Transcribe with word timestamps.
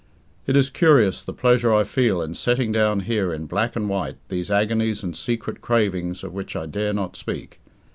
It 0.47 0.55
is 0.55 0.71
curious 0.71 1.21
the 1.21 1.31
pleasure 1.31 1.71
I 1.71 1.83
feel 1.83 2.23
in 2.23 2.33
setting 2.33 2.71
down 2.71 3.01
here 3.01 3.31
in 3.31 3.45
black 3.45 3.75
and 3.75 3.87
white 3.87 4.17
these 4.29 4.49
agonies 4.49 5.03
and 5.03 5.15
secret 5.15 5.61
cravings 5.61 6.23
of 6.23 6.33
which 6.33 6.55
I 6.55 6.65
dare 6.65 6.91
not 6.91 7.15
speak. 7.15 7.61